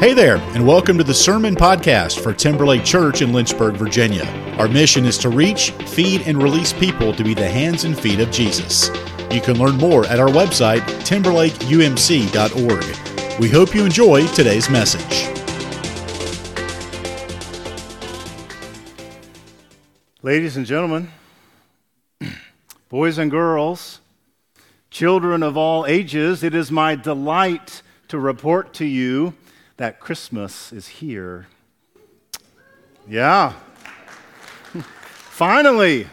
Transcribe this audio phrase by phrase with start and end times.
[0.00, 4.22] Hey there, and welcome to the Sermon Podcast for Timberlake Church in Lynchburg, Virginia.
[4.56, 8.20] Our mission is to reach, feed, and release people to be the hands and feet
[8.20, 8.90] of Jesus.
[9.32, 13.40] You can learn more at our website, timberlakeumc.org.
[13.40, 15.34] We hope you enjoy today's message.
[20.22, 21.10] Ladies and gentlemen,
[22.88, 24.00] boys and girls,
[24.90, 29.34] children of all ages, it is my delight to report to you
[29.78, 31.46] that Christmas is here.
[33.08, 33.54] Yeah.
[34.82, 36.08] Finally,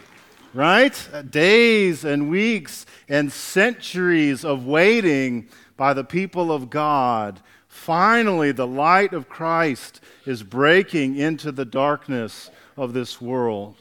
[0.54, 1.08] right?
[1.12, 7.40] Uh, days and weeks and centuries of waiting by the people of God.
[7.66, 13.76] Finally, the light of Christ is breaking into the darkness of this world.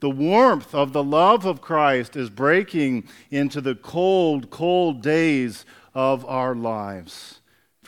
[0.00, 6.24] The warmth of the love of Christ is breaking into the cold, cold days of
[6.26, 7.39] our lives.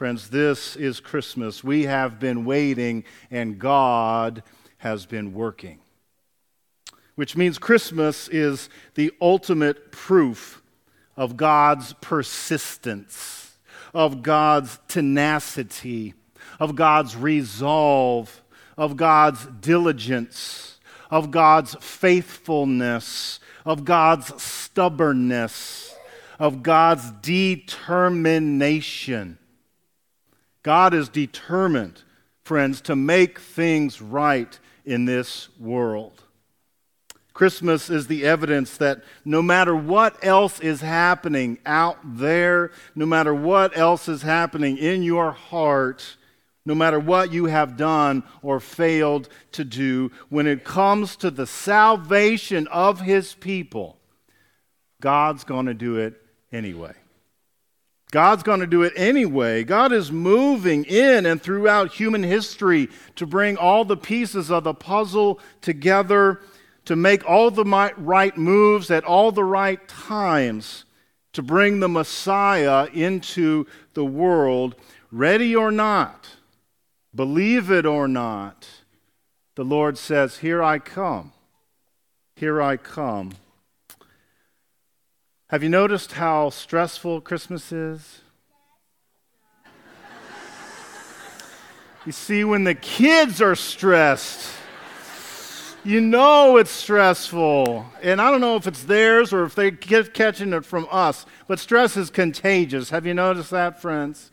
[0.02, 1.62] Friends, this is Christmas.
[1.62, 4.42] We have been waiting, and God
[4.78, 5.78] has been working.
[7.14, 10.60] Which means Christmas is the ultimate proof
[11.16, 13.56] of God's persistence,
[13.94, 16.14] of God's tenacity,
[16.58, 18.42] of God's resolve,
[18.76, 20.80] of God's diligence,
[21.12, 25.94] of God's faithfulness, of God's stubbornness,
[26.40, 29.38] of God's determination.
[30.62, 32.02] God is determined,
[32.44, 36.22] friends, to make things right in this world.
[37.34, 43.34] Christmas is the evidence that no matter what else is happening out there, no matter
[43.34, 46.16] what else is happening in your heart,
[46.64, 51.46] no matter what you have done or failed to do, when it comes to the
[51.46, 53.98] salvation of his people,
[55.00, 56.20] God's going to do it
[56.52, 56.94] anyway.
[58.12, 59.64] God's going to do it anyway.
[59.64, 64.74] God is moving in and throughout human history to bring all the pieces of the
[64.74, 66.42] puzzle together,
[66.84, 70.84] to make all the right moves at all the right times,
[71.32, 74.74] to bring the Messiah into the world,
[75.10, 76.28] ready or not,
[77.14, 78.68] believe it or not.
[79.54, 81.32] The Lord says, Here I come.
[82.36, 83.32] Here I come.
[85.52, 88.22] Have you noticed how stressful Christmas is?
[92.06, 94.50] You see, when the kids are stressed,
[95.84, 97.84] you know it's stressful.
[98.00, 101.26] And I don't know if it's theirs or if they get catching it from us,
[101.46, 102.88] but stress is contagious.
[102.88, 104.30] Have you noticed that, friends?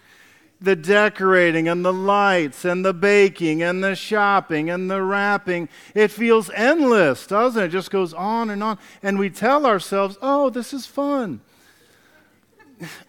[0.61, 5.69] The decorating and the lights and the baking and the shopping and the wrapping.
[5.95, 7.65] It feels endless, doesn't it?
[7.67, 8.77] It just goes on and on.
[9.01, 11.41] And we tell ourselves, oh, this is fun.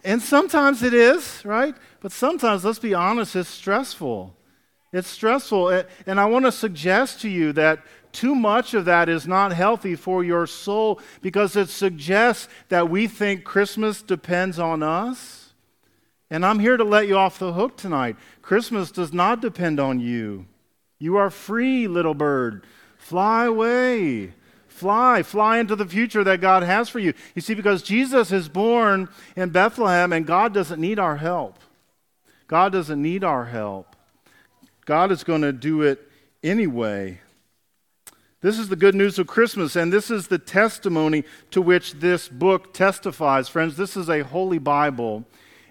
[0.03, 1.75] And sometimes it is, right?
[2.01, 4.33] But sometimes, let's be honest, it's stressful.
[4.93, 5.83] It's stressful.
[6.05, 7.79] And I want to suggest to you that
[8.11, 13.07] too much of that is not healthy for your soul because it suggests that we
[13.07, 15.40] think Christmas depends on us
[16.31, 18.15] and I'm here to let you off the hook tonight.
[18.41, 20.47] Christmas does not depend on you.
[20.97, 22.65] You are free, little bird.
[22.97, 24.33] Fly away.
[24.67, 27.13] Fly, fly into the future that God has for you.
[27.35, 31.59] You see, because Jesus is born in Bethlehem and God doesn't need our help.
[32.47, 33.95] God doesn't need our help.
[34.85, 35.99] God is going to do it
[36.41, 37.19] anyway.
[38.39, 42.27] This is the good news of Christmas, and this is the testimony to which this
[42.27, 43.49] book testifies.
[43.49, 45.25] Friends, this is a holy Bible.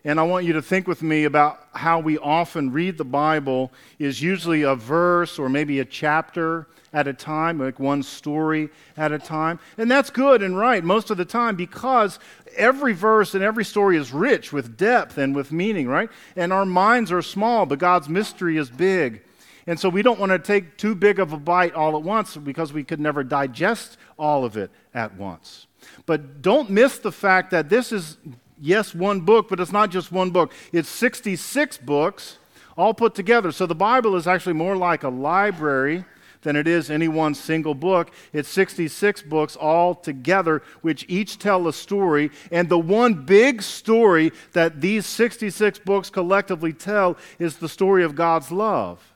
[0.04, 3.70] And I want you to think with me about how we often read the Bible
[3.98, 9.12] is usually a verse or maybe a chapter at a time, like one story at
[9.12, 9.58] a time.
[9.76, 12.18] And that's good and right most of the time because
[12.56, 16.10] every verse and every story is rich with depth and with meaning, right?
[16.34, 19.22] And our minds are small, but God's mystery is big.
[19.66, 22.36] And so we don't want to take too big of a bite all at once
[22.36, 25.66] because we could never digest all of it at once.
[26.06, 28.16] But don't miss the fact that this is
[28.60, 30.52] yes, one book, but it's not just one book.
[30.72, 32.38] It's 66 books
[32.76, 33.52] all put together.
[33.52, 36.04] So the Bible is actually more like a library
[36.42, 38.10] than it is any one single book.
[38.32, 42.30] It's 66 books all together, which each tell a story.
[42.50, 48.14] And the one big story that these 66 books collectively tell is the story of
[48.14, 49.12] God's love.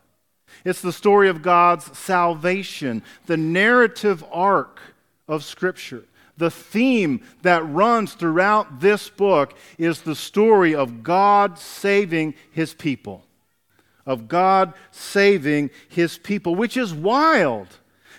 [0.65, 4.81] It's the story of God's salvation, the narrative arc
[5.27, 6.05] of Scripture.
[6.37, 13.25] The theme that runs throughout this book is the story of God saving his people.
[14.05, 17.69] Of God saving his people, which is wild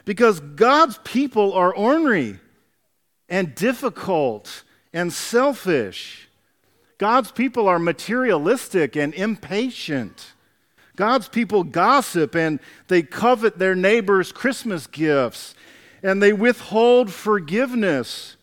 [0.05, 2.39] because God's people are ornery
[3.27, 4.63] and difficult
[4.93, 6.29] and selfish.
[6.97, 10.33] God's people are materialistic and impatient.
[10.95, 15.55] God's people gossip and they covet their neighbor's Christmas gifts
[16.05, 18.37] and they withhold forgiveness.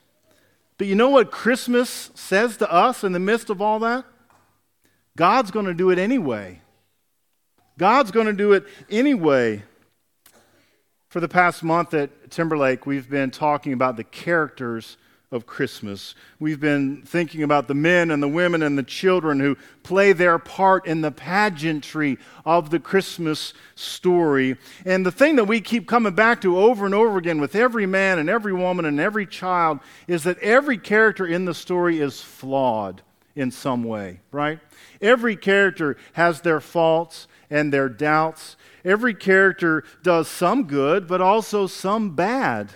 [0.79, 4.05] But you know what Christmas says to us in the midst of all that?
[5.17, 6.61] God's going to do it anyway.
[7.79, 9.63] God's going to do it anyway.
[11.09, 14.97] For the past month at Timberlake, we've been talking about the characters
[15.33, 16.15] of Christmas.
[16.39, 20.39] We've been thinking about the men and the women and the children who play their
[20.39, 24.59] part in the pageantry of the Christmas story.
[24.85, 27.87] And the thing that we keep coming back to over and over again with every
[27.87, 32.21] man and every woman and every child is that every character in the story is
[32.21, 33.01] flawed
[33.35, 34.61] in some way, right?
[35.01, 38.57] Every character has their faults and their doubts.
[38.85, 42.73] Every character does some good, but also some bad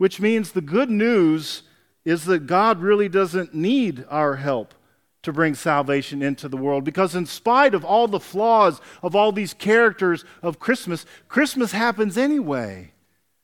[0.00, 1.62] which means the good news
[2.06, 4.72] is that God really doesn't need our help
[5.20, 6.84] to bring salvation into the world.
[6.84, 12.16] Because, in spite of all the flaws of all these characters of Christmas, Christmas happens
[12.16, 12.92] anyway.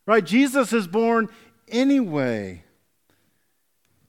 [0.06, 0.24] Right?
[0.24, 1.28] Jesus is born
[1.68, 2.64] anyway.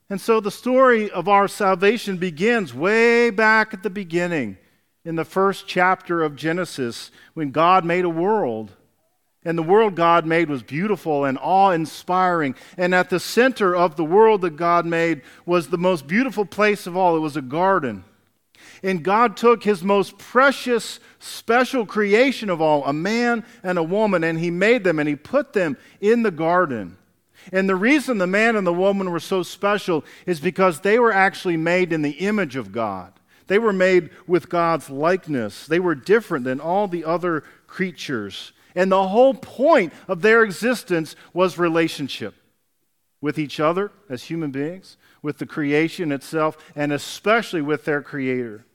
[0.10, 4.58] And so the story of our salvation begins way back at the beginning
[5.04, 8.72] in the first chapter of Genesis when God made a world.
[9.46, 12.56] And the world God made was beautiful and awe inspiring.
[12.78, 16.88] And at the center of the world that God made was the most beautiful place
[16.88, 17.16] of all.
[17.16, 18.04] It was a garden.
[18.84, 24.24] And God took his most precious, special creation of all, a man and a woman,
[24.24, 26.98] and he made them and he put them in the garden.
[27.52, 31.14] And the reason the man and the woman were so special is because they were
[31.14, 33.14] actually made in the image of God.
[33.48, 35.66] They were made with God's likeness.
[35.68, 38.52] They were different than all the other creatures.
[38.78, 42.36] And the whole point of their existence was relationship
[43.20, 48.66] with each other as human beings, with the creation itself, and especially with their Creator.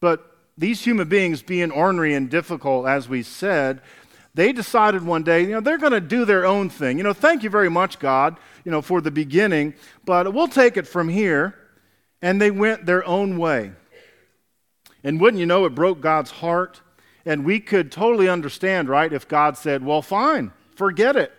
[0.00, 0.24] But
[0.56, 3.80] these human beings, being ornery and difficult, as we said,
[4.34, 6.96] they decided one day, you know, they're going to do their own thing.
[6.96, 9.74] You know, thank you very much, God, you know, for the beginning,
[10.04, 11.56] but we'll take it from here.
[12.22, 13.72] And they went their own way.
[15.02, 16.80] And wouldn't you know, it broke God's heart.
[17.26, 21.32] And we could totally understand, right, if God said, well, fine, forget it.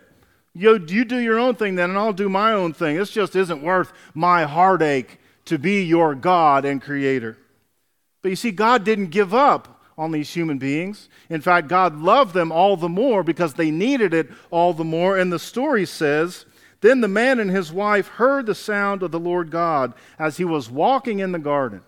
[0.54, 2.96] You, you do your own thing then, and I'll do my own thing.
[2.96, 7.38] This just isn't worth my heartache to be your God and creator.
[8.20, 11.08] But you see, God didn't give up on these human beings.
[11.28, 15.18] In fact, God loved them all the more because they needed it all the more.
[15.18, 16.44] And the story says,
[16.80, 20.44] Then the man and his wife heard the sound of the Lord God as he
[20.44, 21.82] was walking in the garden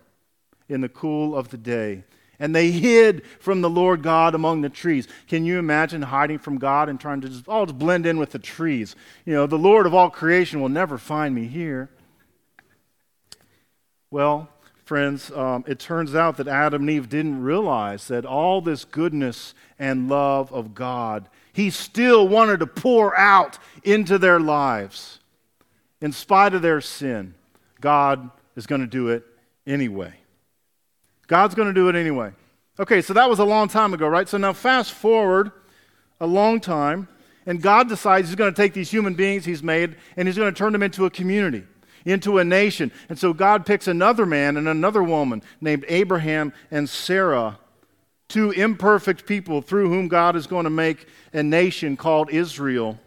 [0.68, 2.04] in the cool of the day.
[2.38, 5.06] And they hid from the Lord God among the trees.
[5.28, 8.32] Can you imagine hiding from God and trying to just, oh, just blend in with
[8.32, 8.96] the trees?
[9.24, 11.90] You know, the Lord of all creation will never find me here.
[14.10, 14.48] Well,
[14.84, 19.54] friends, um, it turns out that Adam and Eve didn't realize that all this goodness
[19.78, 25.20] and love of God, He still wanted to pour out into their lives.
[26.00, 27.34] In spite of their sin,
[27.80, 29.24] God is going to do it
[29.66, 30.14] anyway.
[31.26, 32.32] God's going to do it anyway.
[32.78, 34.28] Okay, so that was a long time ago, right?
[34.28, 35.52] So now fast forward
[36.20, 37.08] a long time,
[37.46, 40.52] and God decides He's going to take these human beings He's made and He's going
[40.52, 41.64] to turn them into a community,
[42.04, 42.90] into a nation.
[43.08, 47.58] And so God picks another man and another woman named Abraham and Sarah,
[48.28, 52.98] two imperfect people through whom God is going to make a nation called Israel.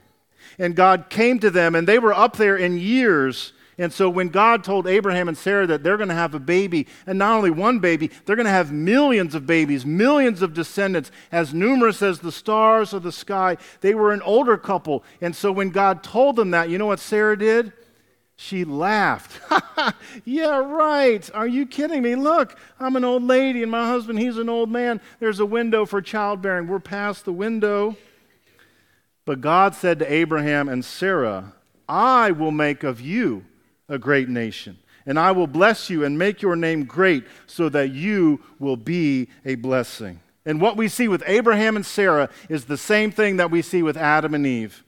[0.57, 4.29] And God came to them, and they were up there in years and so when
[4.29, 7.51] God told Abraham and Sarah that they're going to have a baby, and not only
[7.51, 12.19] one baby, they're going to have millions of babies, millions of descendants, as numerous as
[12.19, 15.03] the stars of the sky, they were an older couple.
[15.21, 17.71] And so when God told them that, you know what Sarah did?
[18.35, 19.39] She laughed.
[20.25, 21.29] yeah, right.
[21.35, 22.15] Are you kidding me?
[22.15, 25.01] Look, I'm an old lady and my husband, he's an old man.
[25.19, 26.67] There's a window for childbearing.
[26.67, 27.95] We're past the window.
[29.25, 31.53] But God said to Abraham and Sarah,
[31.87, 33.45] I will make of you
[33.89, 34.77] a great nation.
[35.05, 39.29] And I will bless you and make your name great so that you will be
[39.45, 40.19] a blessing.
[40.45, 43.83] And what we see with Abraham and Sarah is the same thing that we see
[43.83, 44.83] with Adam and Eve.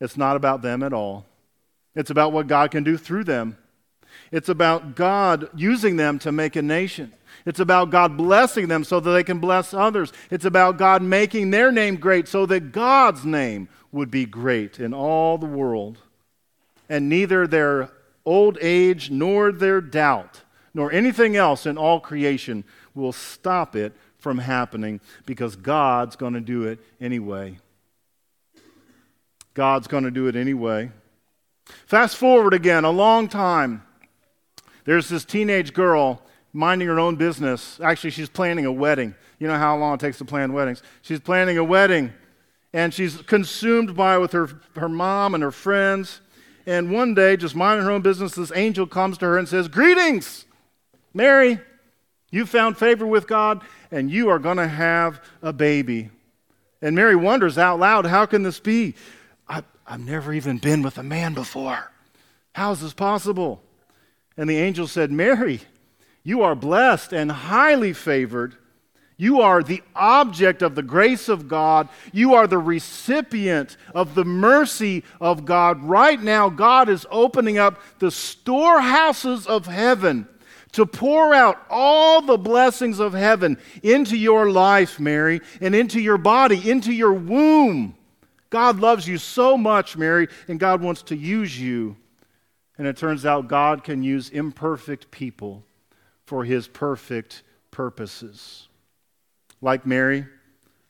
[0.00, 1.26] It's not about them at all,
[1.94, 3.56] it's about what God can do through them.
[4.32, 7.12] It's about God using them to make a nation.
[7.44, 10.12] It's about God blessing them so that they can bless others.
[10.30, 14.92] It's about God making their name great so that God's name would be great in
[14.92, 15.98] all the world.
[16.88, 17.90] And neither their
[18.26, 20.42] old age, nor their doubt,
[20.74, 22.64] nor anything else in all creation
[22.94, 27.58] will stop it from happening because God's going to do it anyway.
[29.54, 30.90] God's going to do it anyway.
[31.86, 33.82] Fast forward again, a long time.
[34.84, 37.80] There's this teenage girl minding her own business.
[37.82, 39.14] Actually, she's planning a wedding.
[39.38, 40.82] You know how long it takes to plan weddings.
[41.02, 42.12] She's planning a wedding,
[42.72, 46.20] and she's consumed by it with her, her mom and her friends.
[46.66, 49.68] And one day, just minding her own business, this angel comes to her and says,
[49.68, 50.44] Greetings,
[51.14, 51.60] Mary.
[52.30, 56.10] You found favor with God, and you are going to have a baby.
[56.82, 58.94] And Mary wonders out loud, How can this be?
[59.48, 61.92] I, I've never even been with a man before.
[62.52, 63.62] How is this possible?
[64.36, 65.60] And the angel said, Mary,
[66.22, 68.56] you are blessed and highly favored.
[69.18, 71.88] You are the object of the grace of God.
[72.12, 75.82] You are the recipient of the mercy of God.
[75.82, 80.28] Right now, God is opening up the storehouses of heaven
[80.72, 86.18] to pour out all the blessings of heaven into your life, Mary, and into your
[86.18, 87.96] body, into your womb.
[88.50, 91.96] God loves you so much, Mary, and God wants to use you.
[92.76, 95.64] And it turns out God can use imperfect people
[96.26, 98.68] for his perfect purposes.
[99.60, 100.26] Like Mary,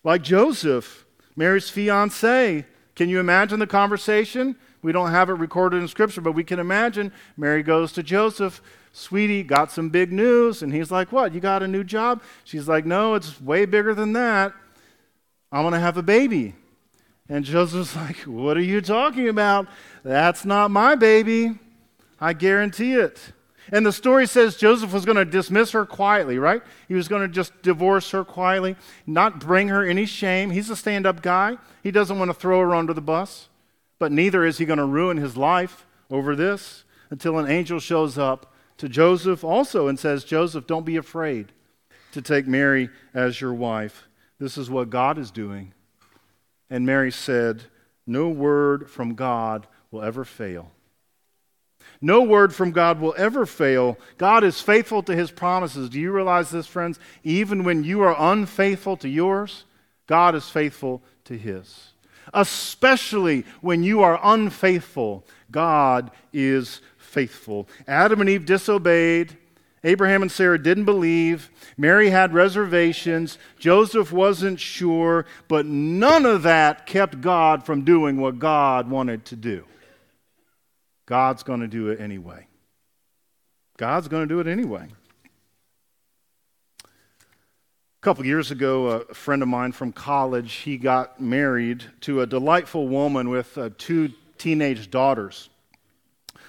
[0.04, 1.04] like Joseph,
[1.36, 2.64] Mary's fiance.
[2.94, 4.56] Can you imagine the conversation?
[4.82, 8.62] We don't have it recorded in Scripture, but we can imagine Mary goes to Joseph,
[8.92, 10.62] Sweetie, got some big news.
[10.62, 11.34] And he's like, What?
[11.34, 12.22] You got a new job?
[12.44, 14.54] She's like, No, it's way bigger than that.
[15.52, 16.54] I'm going to have a baby.
[17.28, 19.66] And Joseph's like, What are you talking about?
[20.04, 21.58] That's not my baby.
[22.20, 23.32] I guarantee it.
[23.72, 26.62] And the story says Joseph was going to dismiss her quietly, right?
[26.88, 30.50] He was going to just divorce her quietly, not bring her any shame.
[30.50, 31.58] He's a stand up guy.
[31.82, 33.48] He doesn't want to throw her under the bus,
[33.98, 38.16] but neither is he going to ruin his life over this until an angel shows
[38.16, 41.52] up to Joseph also and says, Joseph, don't be afraid
[42.12, 44.08] to take Mary as your wife.
[44.38, 45.72] This is what God is doing.
[46.68, 47.64] And Mary said,
[48.06, 50.72] No word from God will ever fail.
[52.00, 53.98] No word from God will ever fail.
[54.18, 55.88] God is faithful to his promises.
[55.88, 56.98] Do you realize this, friends?
[57.24, 59.64] Even when you are unfaithful to yours,
[60.06, 61.92] God is faithful to his.
[62.34, 67.68] Especially when you are unfaithful, God is faithful.
[67.86, 69.36] Adam and Eve disobeyed.
[69.84, 71.50] Abraham and Sarah didn't believe.
[71.76, 73.38] Mary had reservations.
[73.58, 75.26] Joseph wasn't sure.
[75.46, 79.64] But none of that kept God from doing what God wanted to do.
[81.06, 82.46] God's going to do it anyway.
[83.76, 84.88] God's going to do it anyway.
[86.84, 86.88] A
[88.02, 92.88] couple years ago, a friend of mine from college, he got married to a delightful
[92.88, 95.48] woman with uh, two teenage daughters.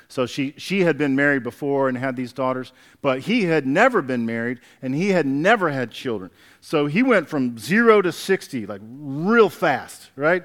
[0.09, 2.71] So she, she had been married before and had these daughters,
[3.01, 6.31] but he had never been married and he had never had children.
[6.61, 10.43] So he went from zero to 60, like real fast, right?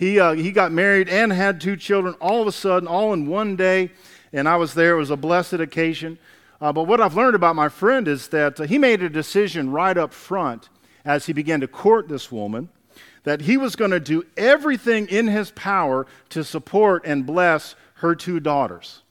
[0.00, 3.26] He, uh, he got married and had two children all of a sudden, all in
[3.26, 3.90] one day.
[4.32, 4.94] And I was there.
[4.94, 6.18] It was a blessed occasion.
[6.58, 9.70] Uh, but what I've learned about my friend is that uh, he made a decision
[9.70, 10.70] right up front
[11.04, 12.70] as he began to court this woman
[13.24, 18.14] that he was going to do everything in his power to support and bless her
[18.14, 19.02] two daughters.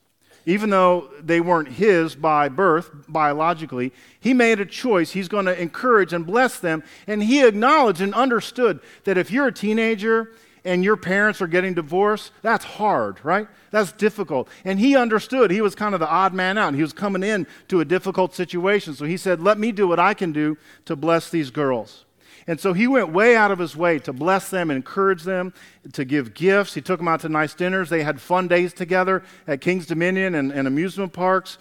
[0.47, 5.11] Even though they weren't his by birth, biologically, he made a choice.
[5.11, 6.81] He's going to encourage and bless them.
[7.05, 10.31] And he acknowledged and understood that if you're a teenager
[10.65, 13.47] and your parents are getting divorced, that's hard, right?
[13.71, 14.49] That's difficult.
[14.65, 15.51] And he understood.
[15.51, 16.73] He was kind of the odd man out.
[16.73, 18.93] He was coming in to a difficult situation.
[18.93, 22.05] So he said, Let me do what I can do to bless these girls.
[22.47, 25.53] And so he went way out of his way to bless them encourage them,
[25.93, 26.73] to give gifts.
[26.73, 27.89] He took them out to nice dinners.
[27.89, 31.59] They had fun days together at King's Dominion and, and amusement parks.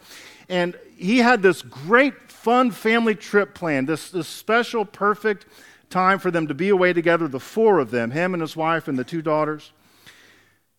[0.49, 5.45] And he had this great, fun family trip planned, this, this special, perfect
[5.91, 8.89] time for them to be away together, the four of them, him and his wife
[8.89, 9.73] and the two daughters.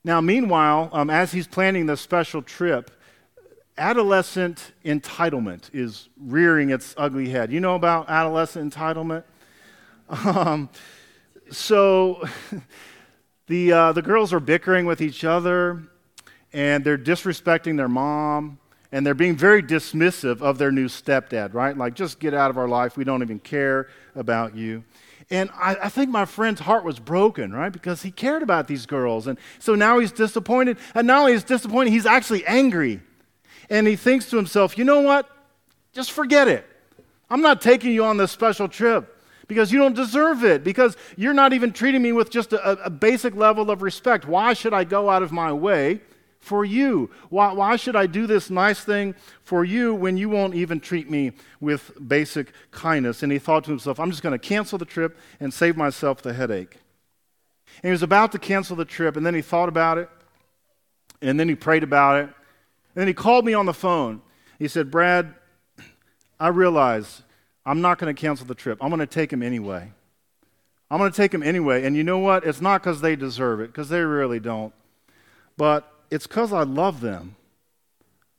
[0.03, 2.91] Now, meanwhile, um, as he's planning this special trip,
[3.77, 7.51] adolescent entitlement is rearing its ugly head.
[7.51, 9.23] You know about adolescent entitlement?
[10.09, 10.69] Um,
[11.51, 12.27] so
[13.47, 15.83] the, uh, the girls are bickering with each other
[16.53, 18.59] and they're disrespecting their mom
[18.91, 21.77] and they're being very dismissive of their new stepdad, right?
[21.77, 22.97] Like, just get out of our life.
[22.97, 24.83] We don't even care about you.
[25.29, 27.71] And I, I, think my friend's heart was broken, right?
[27.71, 29.27] Because he cared about these girls.
[29.27, 30.77] And so now he's disappointed.
[30.95, 32.99] And not only is disappointed, he's actually angry.
[33.69, 35.29] And he thinks to himself, you know what?
[35.93, 36.65] Just forget it.
[37.29, 39.15] I'm not taking you on this special trip
[39.47, 42.89] because you don't deserve it, because you're not even treating me with just a, a
[42.89, 44.25] basic level of respect.
[44.25, 46.01] Why should I go out of my way
[46.39, 47.09] for you?
[47.29, 51.09] Why, why should I do this nice thing for you when you won't even treat
[51.09, 53.23] me with basic kindness?
[53.23, 56.21] And he thought to himself, I'm just going to cancel the trip and save myself
[56.21, 56.77] the headache.
[57.83, 60.09] And he was about to cancel the trip, and then he thought about it,
[61.21, 64.21] and then he prayed about it, and then he called me on the phone.
[64.57, 65.35] He said, Brad,
[66.39, 67.21] I realize
[67.65, 68.79] I'm not going to cancel the trip.
[68.81, 69.91] I'm going to take him anyway.
[70.89, 71.85] I'm going to take him anyway.
[71.85, 72.45] And you know what?
[72.45, 74.73] It's not because they deserve it, because they really don't.
[75.55, 77.35] But it's because I love them.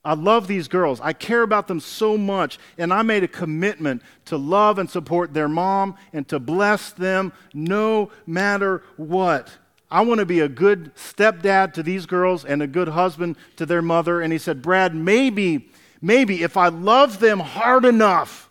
[0.03, 0.99] I love these girls.
[0.99, 2.57] I care about them so much.
[2.77, 7.33] And I made a commitment to love and support their mom and to bless them
[7.53, 9.49] no matter what.
[9.91, 13.65] I want to be a good stepdad to these girls and a good husband to
[13.65, 14.21] their mother.
[14.21, 15.69] And he said, Brad, maybe,
[16.01, 18.49] maybe if I love them hard enough,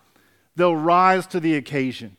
[0.55, 2.17] they'll rise to the occasion.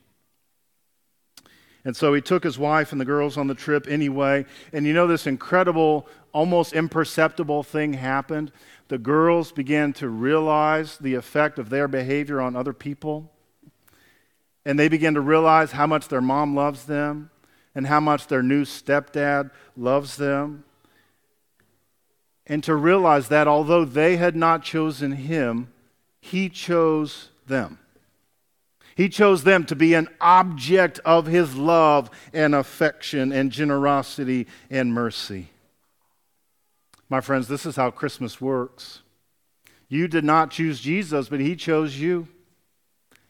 [1.84, 4.46] And so he took his wife and the girls on the trip anyway.
[4.74, 8.52] And you know, this incredible, almost imperceptible thing happened.
[8.88, 13.32] The girls began to realize the effect of their behavior on other people.
[14.66, 17.32] And they began to realize how much their mom loves them
[17.74, 20.64] and how much their new stepdad loves them.
[22.46, 25.72] And to realize that although they had not chosen him,
[26.20, 27.80] he chose them.
[28.96, 34.94] He chose them to be an object of his love and affection and generosity and
[34.94, 35.50] mercy.
[37.12, 39.02] My friends, this is how Christmas works.
[39.90, 42.30] You did not choose Jesus, but he chose you.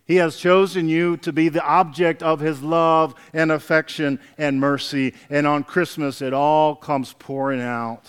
[0.06, 5.16] He has chosen you to be the object of his love and affection and mercy.
[5.32, 8.08] And on Christmas, it all comes pouring out.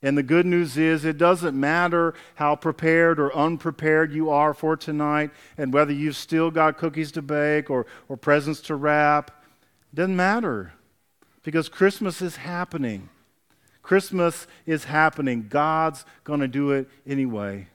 [0.00, 4.76] And the good news is, it doesn't matter how prepared or unprepared you are for
[4.76, 9.32] tonight, and whether you've still got cookies to bake or, or presents to wrap.
[9.92, 10.74] It doesn't matter
[11.42, 13.08] because Christmas is happening.
[13.84, 15.46] Christmas is happening.
[15.48, 17.68] God's going to do it anyway.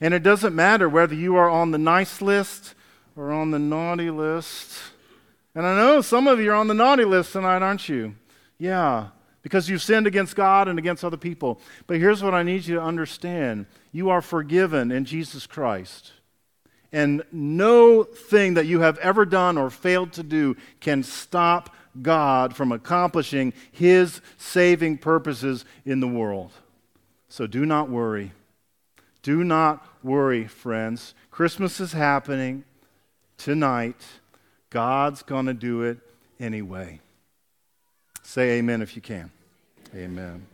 [0.00, 2.74] And it doesn't matter whether you are on the nice list
[3.14, 4.76] or on the naughty list.
[5.54, 8.16] And I know some of you are on the naughty list tonight, aren't you?
[8.58, 9.10] Yeah
[9.46, 11.60] because you've sinned against God and against other people.
[11.86, 16.10] But here's what I need you to understand you are forgiven in Jesus Christ.
[16.90, 22.54] And no thing that you have ever done or failed to do can stop God
[22.54, 26.52] from accomplishing his saving purposes in the world.
[27.28, 28.32] So do not worry.
[29.22, 31.14] Do not worry, friends.
[31.30, 32.64] Christmas is happening
[33.36, 34.00] tonight.
[34.70, 35.98] God's going to do it
[36.38, 37.00] anyway.
[38.22, 39.30] Say amen if you can.
[39.94, 40.46] Amen.